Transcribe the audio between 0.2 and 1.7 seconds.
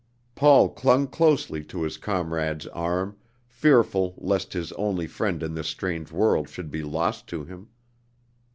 Paul clung closely